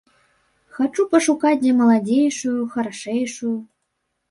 [0.77, 3.55] Хачу пашукаць дзе маладзейшую, харашэйшую.